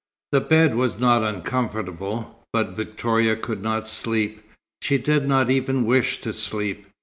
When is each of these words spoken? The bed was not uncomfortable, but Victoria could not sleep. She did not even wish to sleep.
The 0.31 0.41
bed 0.41 0.73
was 0.73 0.97
not 0.97 1.21
uncomfortable, 1.23 2.43
but 2.53 2.75
Victoria 2.75 3.35
could 3.35 3.61
not 3.61 3.87
sleep. 3.87 4.41
She 4.81 4.97
did 4.97 5.27
not 5.27 5.51
even 5.51 5.85
wish 5.85 6.21
to 6.21 6.33
sleep. 6.33 6.87